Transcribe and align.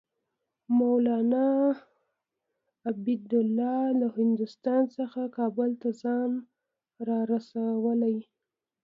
مولنا 0.77 1.47
عبیدالله 2.89 3.81
له 3.99 4.07
هندوستان 4.17 4.81
څخه 4.97 5.21
کابل 5.37 5.71
ته 5.81 5.89
ځان 6.01 6.31
رسولی. 7.33 8.15